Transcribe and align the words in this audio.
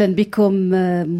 أهلا 0.00 0.14
بكم 0.14 0.70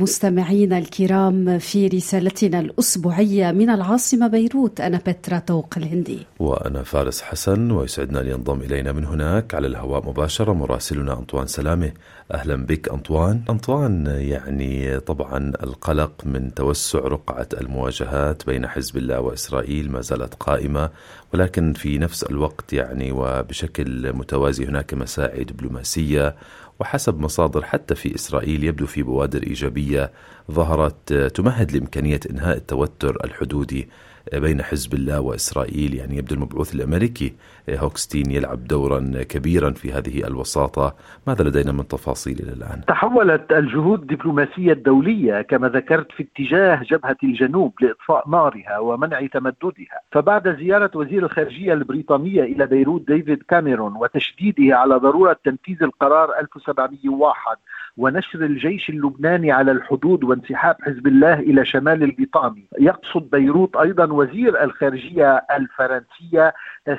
مستمعينا 0.02 0.78
الكرام 0.78 1.58
في 1.58 1.86
رسالتنا 1.88 2.60
الأسبوعية 2.60 3.50
من 3.50 3.70
العاصمة 3.70 4.28
بيروت. 4.28 4.80
أنا 4.80 5.00
بترا 5.06 5.38
طوق 5.38 5.74
الهندي. 5.76 6.26
وأنا 6.38 6.82
فارس 6.82 7.22
حسن 7.22 7.70
ويسعدنا 7.70 8.20
أن 8.20 8.26
ينضم 8.26 8.60
إلينا 8.60 8.92
من 8.92 9.04
هناك 9.04 9.54
على 9.54 9.66
الهواء 9.66 10.08
مباشرة 10.08 10.52
مراسلنا 10.52 11.18
أنطوان 11.18 11.46
سلامة. 11.46 11.92
أهلا 12.32 12.66
بك 12.66 12.88
أنطوان. 12.88 13.42
أنطوان 13.50 14.06
يعني 14.06 15.00
طبعا 15.00 15.52
القلق 15.62 16.12
من 16.24 16.54
توسع 16.54 16.98
رقعة 16.98 17.48
المواجهات 17.60 18.46
بين 18.46 18.66
حزب 18.66 18.96
الله 18.96 19.20
وإسرائيل 19.20 19.92
ما 19.92 20.00
زالت 20.00 20.34
قائمة. 20.34 20.90
ولكن 21.34 21.72
في 21.72 21.98
نفس 21.98 22.22
الوقت 22.22 22.72
يعني 22.72 23.12
وبشكل 23.12 24.12
متوازي 24.12 24.64
هناك 24.64 24.94
مساعي 24.94 25.44
دبلوماسية 25.44 26.36
وحسب 26.80 27.20
مصادر 27.20 27.64
حتى 27.64 27.94
في 27.94 28.14
إسرائيل 28.14 28.64
يبدو 28.64 28.86
في 28.86 29.02
بوادر 29.02 29.42
إيجابية 29.42 30.10
ظهرت 30.50 31.12
تمهد 31.12 31.72
لإمكانية 31.72 32.20
إنهاء 32.30 32.56
التوتر 32.56 33.24
الحدودي 33.24 33.88
بين 34.34 34.62
حزب 34.62 34.94
الله 34.94 35.20
وإسرائيل 35.20 35.94
يعني 35.94 36.16
يبدو 36.16 36.34
المبعوث 36.34 36.74
الأمريكي 36.74 37.32
هوكستين 37.70 38.30
يلعب 38.30 38.64
دورا 38.64 39.12
كبيرا 39.28 39.70
في 39.70 39.92
هذه 39.92 40.26
الوساطة 40.26 40.94
ماذا 41.26 41.44
لدينا 41.44 41.72
من 41.72 41.88
تفاصيل 41.88 42.38
إلى 42.38 42.52
الآن؟ 42.52 42.84
تحولت 42.86 43.52
الجهود 43.52 44.00
الدبلوماسية 44.00 44.72
الدولية 44.72 45.42
كما 45.42 45.68
ذكرت 45.68 46.12
في 46.12 46.22
اتجاه 46.22 46.82
جبهة 46.82 47.16
الجنوب 47.24 47.74
لإطفاء 47.80 48.28
نارها 48.28 48.78
ومنع 48.78 49.26
تمددها 49.26 50.00
فبعد 50.12 50.56
زيارة 50.56 50.90
وزير 50.94 51.24
الخارجية 51.24 51.72
البريطانية 51.72 52.42
إلى 52.42 52.66
بيروت 52.66 53.06
ديفيد 53.06 53.42
كاميرون 53.42 53.96
وتشديده 53.96 54.76
على 54.76 54.94
ضرورة 54.94 55.36
تنفيذ 55.44 55.82
القرار 55.82 56.38
1701 56.40 57.56
ونشر 57.96 58.44
الجيش 58.44 58.90
اللبناني 58.90 59.52
على 59.52 59.72
الحدود 59.72 60.24
وانسحاب 60.24 60.76
حزب 60.82 61.06
الله 61.06 61.34
إلى 61.34 61.64
شمال 61.64 62.02
الليطاني 62.02 62.66
يقصد 62.78 63.30
بيروت 63.30 63.76
أيضا 63.76 64.12
وزير 64.12 64.64
الخارجية 64.64 65.36
الفرنسية 65.56 66.54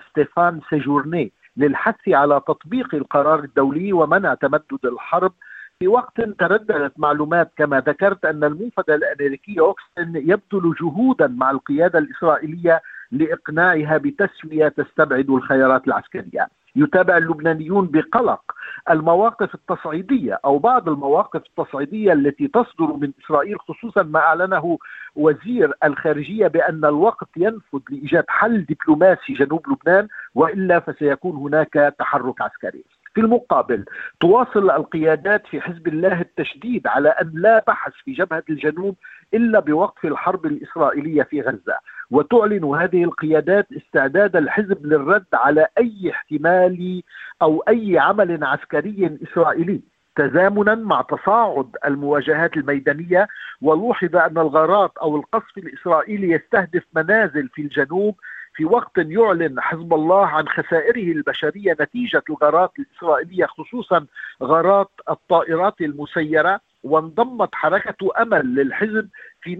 ستيفان 0.09 0.59
سيجورني 0.69 1.31
للحث 1.57 2.09
على 2.09 2.41
تطبيق 2.47 2.95
القرار 2.95 3.39
الدولي 3.39 3.93
ومنع 3.93 4.33
تمدد 4.33 4.85
الحرب 4.85 5.33
في 5.79 5.87
وقت 5.87 6.21
ترددت 6.21 6.93
معلومات 6.97 7.51
كما 7.57 7.79
ذكرت 7.79 8.25
أن 8.25 8.43
الموفد 8.43 8.89
الأمريكي 8.89 9.59
هوكستين 9.59 10.15
يبذل 10.15 10.73
جهودا 10.81 11.27
مع 11.27 11.51
القيادة 11.51 11.99
الإسرائيلية 11.99 12.81
لإقناعها 13.11 13.97
بتسوية 13.97 14.67
تستبعد 14.67 15.29
الخيارات 15.29 15.87
العسكرية. 15.87 16.47
يتابع 16.75 17.17
اللبنانيون 17.17 17.87
بقلق 17.87 18.41
المواقف 18.89 19.55
التصعيدية 19.55 20.39
أو 20.45 20.59
بعض 20.59 20.89
المواقف 20.89 21.41
التصعيدية 21.45 22.13
التي 22.13 22.47
تصدر 22.47 22.93
من 22.93 23.11
إسرائيل 23.25 23.59
خصوصا 23.59 24.03
ما 24.03 24.19
أعلنه 24.19 24.77
وزير 25.15 25.73
الخارجية 25.83 26.47
بأن 26.47 26.85
الوقت 26.85 27.27
ينفذ 27.37 27.79
لإيجاد 27.89 28.25
حل 28.27 28.65
دبلوماسي 28.65 29.33
جنوب 29.33 29.69
لبنان 29.69 30.07
وإلا 30.35 30.79
فسيكون 30.79 31.35
هناك 31.35 31.95
تحرك 31.99 32.41
عسكري. 32.41 32.83
في 33.13 33.21
المقابل 33.21 33.85
تواصل 34.19 34.71
القيادات 34.71 35.47
في 35.47 35.61
حزب 35.61 35.87
الله 35.87 36.21
التشديد 36.21 36.87
على 36.87 37.09
أن 37.09 37.31
لا 37.33 37.63
بحث 37.67 37.93
في 38.05 38.13
جبهة 38.13 38.43
الجنوب 38.49 38.95
إلا 39.33 39.59
بوقف 39.59 40.05
الحرب 40.05 40.45
الإسرائيلية 40.45 41.23
في 41.23 41.41
غزة 41.41 41.77
وتعلن 42.11 42.63
هذه 42.63 43.03
القيادات 43.03 43.67
استعداد 43.71 44.35
الحزب 44.35 44.85
للرد 44.85 45.25
على 45.33 45.67
أي 45.77 46.11
احتمال 46.11 47.03
أو 47.41 47.63
أي 47.67 47.99
عمل 47.99 48.43
عسكري 48.43 49.17
إسرائيلي 49.23 49.81
تزامنا 50.15 50.75
مع 50.75 51.01
تصاعد 51.01 51.75
المواجهات 51.85 52.57
الميدانية. 52.57 53.27
ولوحظ 53.61 54.15
أن 54.15 54.37
الغارات 54.37 54.91
أو 55.01 55.15
القصف 55.15 55.57
الإسرائيلي 55.57 56.29
يستهدف 56.29 56.83
منازل 56.95 57.49
في 57.53 57.61
الجنوب. 57.61 58.15
في 58.55 58.65
وقت 58.65 58.97
يعلن 58.97 59.61
حزب 59.61 59.93
الله 59.93 60.25
عن 60.27 60.47
خسائره 60.47 61.11
البشرية 61.11 61.77
نتيجة 61.81 62.23
الغارات 62.29 62.71
الإسرائيلية 62.79 63.45
خصوصا 63.45 64.05
غارات 64.43 64.89
الطائرات 65.09 65.81
المسيرة. 65.81 66.59
وانضمت 66.83 67.55
حركة 67.55 68.21
أمل 68.21 68.55
للحزب 68.55 69.09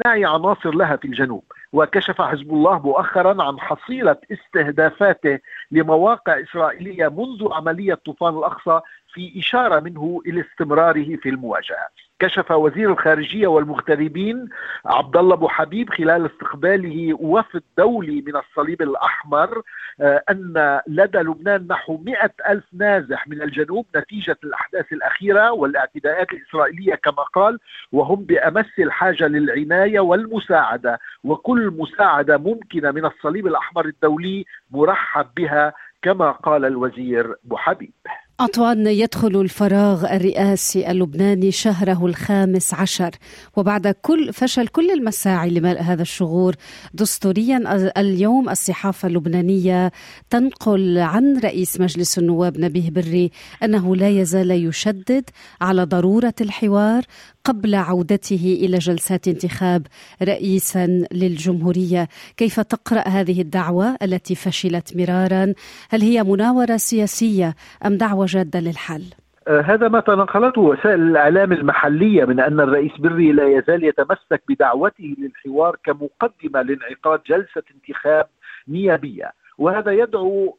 نعي 0.06 0.26
عناصر 0.26 0.76
لها 0.76 0.96
في 0.96 1.06
الجنوب. 1.06 1.44
وكشف 1.74 2.22
حزب 2.22 2.54
الله 2.54 2.80
مؤخرا 2.80 3.44
عن 3.44 3.60
حصيلة 3.60 4.18
استهدافاته 4.32 5.40
لمواقع 5.72 6.42
إسرائيلية 6.42 7.08
منذ 7.08 7.54
عملية 7.54 7.94
طوفان 7.94 8.38
الأقصى 8.38 8.82
في 9.14 9.40
إشارة 9.40 9.80
منه 9.80 10.22
إلى 10.26 10.42
استمراره 10.42 11.16
في 11.16 11.30
المواجهة. 11.30 11.88
كشف 12.20 12.52
وزير 12.52 12.92
الخارجية 12.92 13.48
والمغتربين 13.48 14.50
عبد 14.86 15.18
الله 15.18 15.34
أبو 15.34 15.48
حبيب 15.48 15.90
خلال 15.90 16.26
استقباله 16.26 17.14
وفد 17.20 17.64
دولي 17.78 18.22
من 18.28 18.36
الصليب 18.36 18.82
الأحمر 18.82 19.62
أن 20.02 20.80
لدى 20.88 21.18
لبنان 21.18 21.68
نحو 21.70 21.98
مئة 21.98 22.32
ألف 22.50 22.64
نازح 22.74 23.28
من 23.28 23.42
الجنوب 23.42 23.86
نتيجة 23.96 24.38
الأحداث 24.44 24.94
الأخيرة 24.94 25.52
والاعتداءات 25.52 26.28
الإسرائيلية 26.34 26.96
كما 26.96 27.24
قال 27.34 27.60
وهم 27.92 28.24
بأمس 28.26 28.80
الحاجة 28.80 29.28
للعناية 29.28 30.00
والمساعدة. 30.00 31.00
وكل 31.24 31.74
مساعدة 31.78 32.38
ممكنة 32.38 32.92
من 32.92 33.06
الصليب 33.06 33.48
الأحمر 33.48 33.86
الدولي 33.86 34.46
مرحب 34.72 35.28
بها 35.38 35.74
كما 36.02 36.32
قال 36.32 36.66
الوزير 36.66 37.36
بوحبيب 37.44 37.94
أطوان 38.42 38.88
يدخل 38.88 39.42
الفراغ 39.42 40.06
الرئاسي 40.16 40.92
اللبناني 40.92 41.52
شهره 41.52 42.06
الخامس 42.06 42.74
عشر. 42.74 43.12
وبعد 43.56 43.88
كل 43.88 44.34
فشل 44.34 44.68
كل 44.68 44.92
المساعي 44.92 45.50
لملء 45.50 45.82
هذا 45.82 46.02
الشغور 46.02 46.56
دستوريا 46.94 47.92
اليوم 47.98 48.50
الصحافة 48.50 49.08
اللبنانية 49.08 49.92
تنقل 50.30 50.98
عن 50.98 51.38
رئيس 51.38 51.80
مجلس 51.80 52.18
النواب 52.18 52.60
نبيه 52.60 52.90
بري 52.90 53.32
أنه 53.64 53.96
لا 53.96 54.10
يزال 54.10 54.52
يشدد 54.52 55.30
على 55.62 55.84
ضرورة 55.84 56.34
الحوار 56.42 57.04
قبل 57.44 57.76
عودته 57.76 58.60
إلى 58.62 58.78
جلسات 58.78 59.28
انتخاب 59.28 59.88
رئيسا 60.24 60.88
للجمهورية. 61.12 62.08
كيف 62.38 62.60
تقرأ 62.60 63.08
هذه 63.08 63.42
الدعوة 63.42 63.98
التي 64.04 64.36
فشلت 64.36 64.98
مرارا؟ 64.98 65.54
هل 65.90 66.02
هي 66.02 66.24
مناورة 66.24 66.78
سياسية 66.78 67.56
أم 67.86 67.98
دعوة 67.98 68.26
جادة 68.26 68.60
للحل؟ 68.60 69.04
هذا 69.48 69.88
ما 69.88 70.00
تنقلته 70.00 70.62
وسائل 70.62 71.02
الإعلام 71.02 71.52
المحلية 71.54 72.26
من 72.26 72.40
أن 72.40 72.60
الرئيس 72.60 72.92
بري 73.00 73.32
لا 73.32 73.58
يزال 73.58 73.84
يتمسك 73.84 74.42
بدعوته 74.50 75.16
للحوار 75.18 75.78
كمقدمة 75.84 76.62
لانعقاد 76.62 77.20
جلسة 77.28 77.64
انتخاب 77.76 78.26
نيابية. 78.68 79.32
وهذا 79.58 79.92
يدعو 79.92 80.58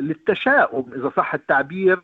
للتشاؤم 0.00 0.86
إذا 0.96 1.12
صح 1.16 1.34
التعبير 1.34 2.02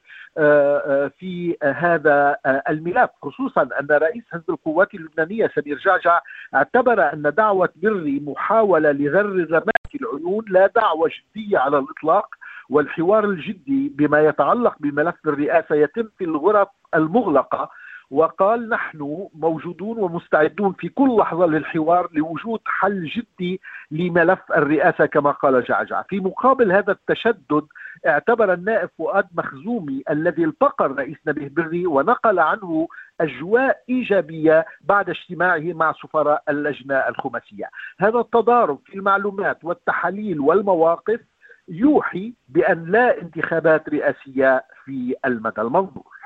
في 1.19 1.56
هذا 1.62 2.37
الملف 2.69 3.11
خصوصا 3.23 3.62
أن 3.62 3.87
رئيس 3.90 4.25
حزب 4.32 4.50
القوات 4.50 4.94
اللبنانية 4.94 5.50
سمير 5.55 5.79
جعجع 5.79 6.20
اعتبر 6.55 7.12
أن 7.12 7.32
دعوة 7.37 7.69
بري 7.76 8.23
محاولة 8.26 8.93
لغر 8.93 9.20
الرماد 9.20 9.70
العيون 10.00 10.44
لا 10.49 10.67
دعوة 10.67 11.11
جدية 11.35 11.58
على 11.58 11.79
الإطلاق 11.79 12.26
والحوار 12.70 13.25
الجدي 13.25 13.88
بما 13.88 14.20
يتعلق 14.20 14.75
بملف 14.81 15.14
الرئاسة 15.26 15.75
يتم 15.75 16.08
في 16.19 16.25
الغرف 16.25 16.69
المغلقة. 16.94 17.70
وقال 18.11 18.69
نحن 18.69 19.29
موجودون 19.35 19.99
ومستعدون 19.99 20.73
في 20.73 20.88
كل 20.88 21.17
لحظة 21.17 21.46
للحوار 21.46 22.08
لوجود 22.12 22.61
حل 22.67 23.05
جدي 23.05 23.61
لملف 23.90 24.38
الرئاسة 24.56 25.06
كما 25.06 25.31
قال 25.31 25.64
جعجع، 25.64 26.02
في 26.02 26.20
مقابل 26.20 26.73
هذا 26.73 26.93
التشدد 26.93 27.67
اعتبر 28.06 28.53
النائب 28.53 28.89
فؤاد 28.99 29.27
مخزومي 29.35 30.03
الذي 30.11 30.45
التقى 30.45 30.87
الرئيس 30.87 31.17
نبيه 31.27 31.49
بري 31.49 31.87
ونقل 31.87 32.39
عنه 32.39 32.89
أجواء 33.21 33.83
إيجابية 33.89 34.67
بعد 34.81 35.11
اجتماعه 35.11 35.73
مع 35.73 35.93
سفراء 35.93 36.43
اللجنة 36.49 36.95
الخماسية، 36.95 37.71
هذا 37.99 38.19
التضارب 38.19 38.79
في 38.85 38.95
المعلومات 38.95 39.65
والتحاليل 39.65 40.41
والمواقف 40.41 41.21
يوحي 41.69 42.33
بأن 42.49 42.85
لا 42.85 43.23
انتخابات 43.23 43.89
رئاسية 43.89 44.65
في 44.85 45.15
المدى 45.25 45.61
المنظور. 45.61 46.18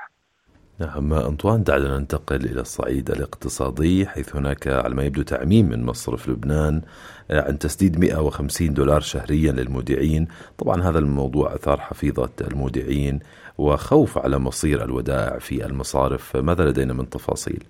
نعم 0.83 1.13
أنطوان 1.13 1.63
دعنا 1.63 1.97
ننتقل 1.97 2.45
إلى 2.45 2.61
الصعيد 2.61 3.11
الاقتصادي 3.11 4.05
حيث 4.07 4.35
هناك 4.35 4.67
على 4.67 4.95
ما 4.95 5.03
يبدو 5.03 5.21
تعميم 5.21 5.69
من 5.69 5.83
مصرف 5.83 6.29
لبنان 6.29 6.81
آه، 7.31 7.47
عن 7.47 7.59
تسديد 7.59 7.99
150 7.99 8.73
دولار 8.73 9.01
شهريا 9.01 9.51
للمودعين 9.51 10.27
طبعا 10.57 10.83
هذا 10.83 10.99
الموضوع 10.99 11.55
أثار 11.55 11.79
حفيظة 11.79 12.29
المودعين 12.41 13.19
وخوف 13.57 14.17
على 14.17 14.39
مصير 14.39 14.83
الودائع 14.83 15.39
في 15.39 15.65
المصارف 15.65 16.37
ماذا 16.37 16.65
لدينا 16.65 16.93
من 16.93 17.09
تفاصيل؟ 17.09 17.63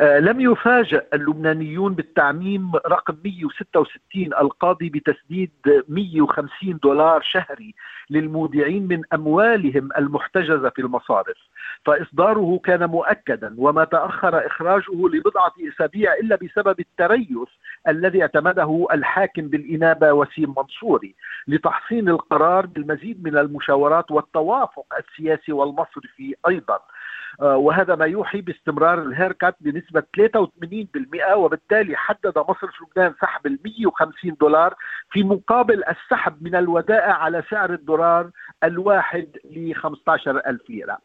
لم 0.00 0.40
يفاجأ 0.40 1.06
اللبنانيون 1.14 1.94
بالتعميم 1.94 2.72
رقم 2.76 3.16
166 3.24 4.34
القاضي 4.40 4.88
بتسديد 4.90 5.50
150 5.88 6.78
دولار 6.82 7.22
شهري 7.22 7.74
للمودعين 8.10 8.88
من 8.88 9.02
أموالهم 9.12 9.88
المحتجزة 9.98 10.68
في 10.68 10.82
المصارف 10.82 11.36
فإصداره 11.84 12.60
كان 12.64 12.84
مؤكدا 12.84 13.54
وما 13.58 13.84
تأخر 13.84 14.46
إخراجه 14.46 14.92
لبضعة 15.12 15.52
أسابيع 15.74 16.14
إلا 16.14 16.36
بسبب 16.36 16.80
التريث 16.80 17.48
الذي 17.88 18.22
اعتمده 18.22 18.86
الحاكم 18.92 19.42
بالإنابة 19.42 20.12
وسيم 20.12 20.54
منصوري 20.56 21.14
لتحصين 21.48 22.08
القرار 22.08 22.66
بالمزيد 22.66 23.24
من 23.24 23.38
المشاورات 23.38 24.10
والتوافق 24.10 24.86
السياسي 24.98 25.52
والمصرفي 25.52 26.34
أيضا. 26.48 26.74
آه، 26.74 26.80
وهذا 27.40 27.94
ما 27.94 28.04
يوحي 28.04 28.40
باستمرار 28.40 29.02
الهيركات 29.02 29.56
بنسبة 29.60 30.02
83% 30.20 31.32
وبالتالي 31.34 31.96
حدد 31.96 32.38
مصرف 32.38 32.82
لبنان 32.82 33.14
سحب 33.20 33.46
ال 33.46 33.58
150 33.64 34.36
دولار 34.40 34.74
في 35.10 35.22
مقابل 35.22 35.84
السحب 35.84 36.42
من 36.42 36.54
الودائع 36.54 37.12
على 37.12 37.42
سعر 37.50 37.72
الدولار 37.72 38.30
الواحد 38.64 39.38
ل 39.44 39.74
15 39.74 40.36
ألف 40.46 40.70
ليرة. 40.70 40.98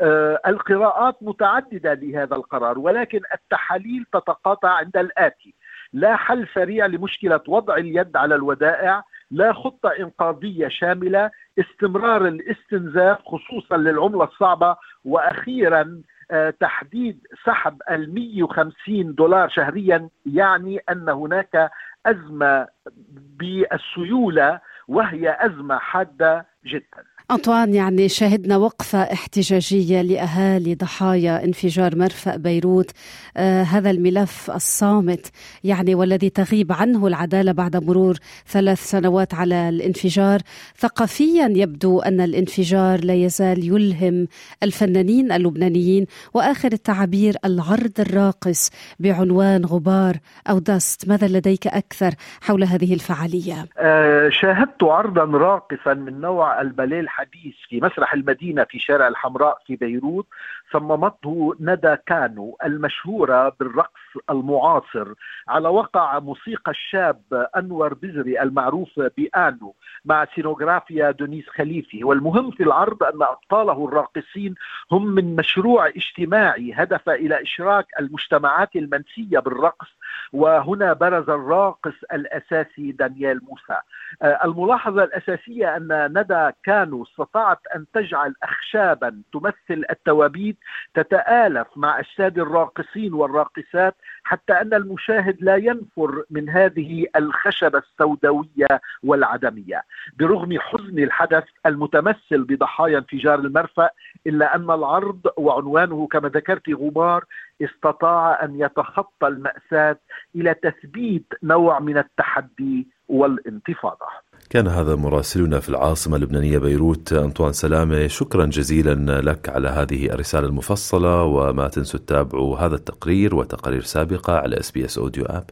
آه، 0.00 0.40
القراءات 0.46 1.16
متعددة 1.22 1.94
لهذا 1.94 2.36
القرار 2.36 2.78
ولكن 2.78 3.20
التحاليل 3.34 4.04
تتقاطع 4.12 4.68
عند 4.68 4.96
الآتي. 4.96 5.54
لا 5.92 6.16
حل 6.16 6.48
سريع 6.54 6.86
لمشكلة 6.86 7.40
وضع 7.48 7.76
اليد 7.76 8.16
على 8.16 8.34
الودائع 8.34 9.04
لا 9.30 9.52
خطة 9.52 9.88
إنقاذية 9.88 10.68
شاملة 10.68 11.30
استمرار 11.58 12.26
الاستنزاف 12.26 13.18
خصوصا 13.24 13.76
للعملة 13.76 14.24
الصعبة 14.24 14.76
وأخيرا 15.08 16.02
آه، 16.30 16.50
تحديد 16.50 17.26
سحب 17.46 17.82
ال 17.90 18.14
150 18.14 19.14
دولار 19.14 19.48
شهريا 19.48 20.08
يعني 20.26 20.78
أن 20.90 21.08
هناك 21.08 21.70
أزمة 22.06 22.68
بالسيولة 23.10 24.60
وهي 24.88 25.36
أزمة 25.40 25.78
حادة 25.78 26.46
جدا. 26.66 27.04
أنطوان 27.30 27.74
يعني 27.74 28.08
شهدنا 28.08 28.56
وقفة 28.56 28.98
احتجاجية 28.98 30.02
لأهالي 30.02 30.74
ضحايا 30.74 31.44
انفجار 31.44 31.96
مرفأ 31.96 32.36
بيروت 32.36 32.90
آه 33.36 33.62
هذا 33.62 33.90
الملف 33.90 34.50
الصامت 34.50 35.26
يعني 35.64 35.94
والذي 35.94 36.30
تغيب 36.30 36.72
عنه 36.72 37.06
العدالة 37.06 37.52
بعد 37.52 37.76
مرور 37.76 38.16
ثلاث 38.46 38.78
سنوات 38.78 39.34
على 39.34 39.68
الانفجار 39.68 40.40
ثقافيا 40.76 41.52
يبدو 41.56 42.00
أن 42.00 42.20
الانفجار 42.20 43.04
لا 43.04 43.14
يزال 43.14 43.64
يلهم 43.64 44.28
الفنانين 44.62 45.32
اللبنانيين 45.32 46.06
وآخر 46.34 46.72
التعابير 46.72 47.34
العرض 47.44 48.00
الراقص 48.00 48.70
بعنوان 49.00 49.64
غبار 49.64 50.16
أو 50.50 50.58
dust 50.58 51.08
ماذا 51.08 51.26
لديك 51.26 51.66
أكثر 51.66 52.10
حول 52.42 52.64
هذه 52.64 52.94
الفعالية؟ 52.94 53.66
آه 53.78 54.28
شاهدت 54.28 54.82
عرضا 54.82 55.24
راقصا 55.24 55.94
من 55.94 56.20
نوع 56.20 56.60
الباليه 56.60 57.00
الحديث 57.18 57.54
في 57.68 57.80
مسرح 57.80 58.14
المدينة 58.14 58.64
في 58.64 58.78
شارع 58.78 59.08
الحمراء 59.08 59.58
في 59.66 59.76
بيروت 59.76 60.26
صممته 60.72 61.54
ندى 61.60 61.96
كانو 62.06 62.56
المشهورة 62.64 63.52
بالرقص 63.60 64.00
المعاصر 64.30 65.14
على 65.48 65.68
وقع 65.68 66.18
موسيقى 66.18 66.70
الشاب 66.70 67.48
أنور 67.56 67.94
بزري 67.94 68.42
المعروف 68.42 69.00
بآنو 69.16 69.74
مع 70.04 70.26
سينوغرافيا 70.34 71.10
دونيس 71.10 71.48
خليفي. 71.48 72.04
والمهم 72.04 72.50
في 72.50 72.62
العرض 72.62 73.02
أن 73.02 73.22
أبطاله 73.22 73.88
الراقصين 73.88 74.54
هم 74.92 75.06
من 75.06 75.36
مشروع 75.36 75.88
اجتماعي 75.88 76.72
هدف 76.74 77.08
إلى 77.08 77.42
إشراك 77.42 77.86
المجتمعات 78.00 78.76
المنسية 78.76 79.38
بالرقص 79.38 79.88
وهنا 80.32 80.92
برز 80.92 81.30
الراقص 81.30 81.94
الأساسي 82.12 82.92
دانيال 82.92 83.40
موسى. 83.44 83.80
آه، 84.22 84.40
الملاحظة 84.44 85.04
الأساسية 85.04 85.76
أن 85.76 86.18
ندى 86.18 86.50
كانو 86.64 87.02
استطاعت 87.02 87.60
أن 87.76 87.84
تجعل 87.94 88.34
أخشابا 88.42 89.22
تمثل 89.32 89.84
التوابيت 89.90 90.57
تتآلف 90.94 91.66
مع 91.76 91.98
أجساد 91.98 92.38
الراقصين 92.38 93.14
والراقصات 93.14 93.94
حتى 94.24 94.52
أن 94.52 94.74
المشاهد 94.74 95.36
لا 95.40 95.56
ينفر 95.56 96.24
من 96.30 96.48
هذه 96.48 97.06
الخشبة 97.16 97.78
السوداوية 97.78 98.80
والعدمية. 99.02 99.82
برغم 100.18 100.58
حزن 100.60 100.98
الحدث 100.98 101.44
المتمثل 101.66 102.44
بضحايا 102.44 102.98
انفجار 102.98 103.38
المرفأ 103.38 103.90
إلا 104.26 104.56
أن 104.56 104.70
العرض 104.70 105.20
وعنوانه 105.36 106.06
كما 106.06 106.28
ذكرت 106.28 106.70
غبار 106.70 107.24
استطاع 107.62 108.44
أن 108.44 108.60
يتخطى 108.60 109.26
المأساة 109.26 109.98
إلى 110.34 110.54
تثبيت 110.54 111.26
نوع 111.42 111.78
من 111.80 111.98
التحدي 111.98 112.88
والانتفاضة. 113.08 114.06
كان 114.50 114.68
هذا 114.68 114.94
مراسلنا 114.94 115.60
في 115.60 115.68
العاصمة 115.68 116.16
اللبنانية 116.16 116.58
بيروت 116.58 117.12
أنطوان 117.12 117.52
سلامة. 117.52 118.06
شكرا 118.06 118.46
جزيلا 118.46 119.20
لك 119.20 119.48
على 119.48 119.68
هذه 119.68 120.06
الرسالة 120.06 120.46
المفصلة 120.46 121.22
وما 121.22 121.68
تنسوا 121.68 122.00
تتابعوا 122.00 122.58
هذا 122.58 122.74
التقرير 122.74 123.34
وتقارير 123.34 123.82
سابقة 123.82 124.32
على 124.32 124.60
إس 124.60 124.70
بي 124.70 124.84
إس 124.84 124.98
audio 124.98 125.24
app. 125.24 125.50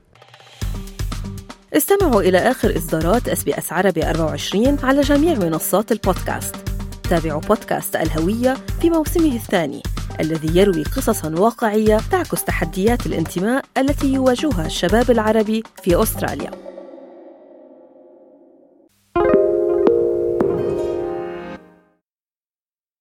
استمعوا 1.76 2.22
إلى 2.22 2.38
آخر 2.38 2.76
إصدارات 2.76 3.28
إس 3.28 3.44
بي 3.44 3.58
إس 3.58 3.72
عربي 3.72 4.10
24 4.10 4.78
على 4.82 5.00
جميع 5.00 5.38
منصات 5.38 5.92
البودكاست. 5.92 6.56
تابعوا 7.10 7.40
بودكاست 7.40 7.96
الهوية 7.96 8.54
في 8.80 8.90
موسمه 8.90 9.34
الثاني 9.34 9.82
الذي 10.20 10.58
يروي 10.58 10.82
قصصا 10.82 11.34
واقعية 11.38 11.98
تعكس 12.10 12.44
تحديات 12.44 13.06
الانتماء 13.06 13.64
التي 13.78 14.12
يواجهها 14.12 14.66
الشباب 14.66 15.10
العربي 15.10 15.62
في 15.82 16.02
أستراليا. 16.02 16.75